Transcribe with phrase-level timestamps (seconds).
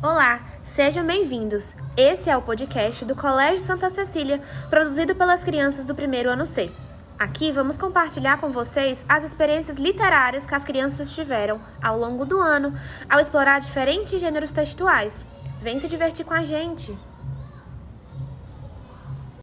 [0.00, 1.74] Olá, sejam bem-vindos.
[1.96, 4.40] Esse é o podcast do Colégio Santa Cecília,
[4.70, 6.70] produzido pelas crianças do primeiro ano C.
[7.18, 12.38] Aqui vamos compartilhar com vocês as experiências literárias que as crianças tiveram ao longo do
[12.38, 12.72] ano
[13.10, 15.26] ao explorar diferentes gêneros textuais.
[15.60, 16.96] Vem se divertir com a gente!